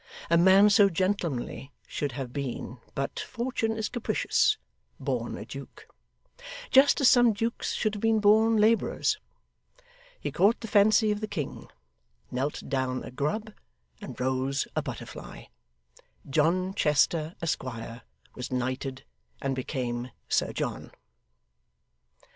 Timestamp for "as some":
7.01-7.33